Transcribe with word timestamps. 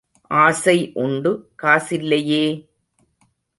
ஆசை 0.31 0.75
உண்டு 0.95 1.31
காசில்லேயே! 1.63 2.43